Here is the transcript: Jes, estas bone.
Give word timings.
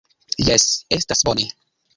Jes, 0.47 0.65
estas 0.99 1.25
bone. 1.31 1.49